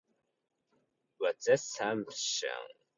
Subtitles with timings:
[1.19, 2.67] What's that smashing?